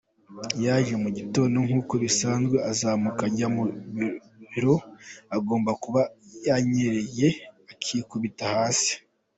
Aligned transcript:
Yaje 0.65 0.93
mu 1.03 1.09
gitondo 1.17 1.57
nkuko 1.67 1.93
bisanzwe 2.03 2.57
azamuka 2.71 3.21
ajya 3.29 3.47
mu 3.55 3.63
biro 4.49 4.75
agomba 5.35 5.71
kuba 5.83 6.01
yanyereye 6.47 7.27
akikubita 7.71 8.45
hasi. 8.55 8.93